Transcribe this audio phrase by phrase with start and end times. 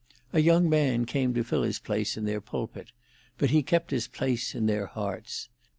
[0.33, 2.91] A young man came to fill his place in their pulpit,
[3.37, 5.47] but he kept his place in their hearts.